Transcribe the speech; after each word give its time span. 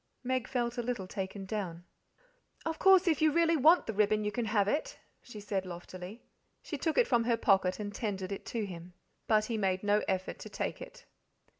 Meg 0.23 0.47
felt 0.47 0.79
a 0.79 0.81
little 0.81 1.05
taken 1.05 1.45
down. 1.45 1.85
"Of 2.65 2.79
course, 2.79 3.07
if 3.07 3.21
you 3.21 3.31
really 3.31 3.55
want 3.55 3.85
the 3.85 3.93
ribbon 3.93 4.23
you 4.23 4.31
can 4.31 4.45
have 4.45 4.67
it," 4.67 4.97
she 5.21 5.39
said 5.39 5.63
loftily. 5.63 6.23
She 6.63 6.75
took 6.79 6.97
it 6.97 7.05
from 7.07 7.25
her 7.25 7.37
pocket 7.37 7.79
and 7.79 7.93
tendered 7.93 8.31
it 8.31 8.43
to 8.47 8.65
him. 8.65 8.93
But 9.27 9.45
he 9.45 9.59
made 9.59 9.83
no 9.83 10.03
effort 10.07 10.39
to 10.39 10.49
take 10.49 10.81
it. 10.81 11.05